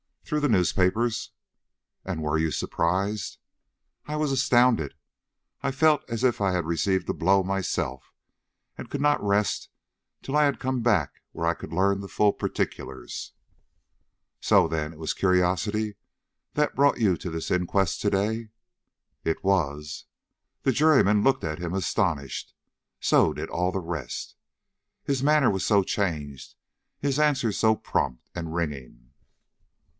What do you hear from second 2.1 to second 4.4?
you were surprised?" "I was